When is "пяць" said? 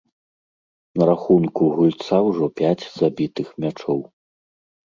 2.63-2.89